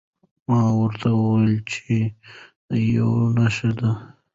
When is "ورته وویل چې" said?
0.79-1.93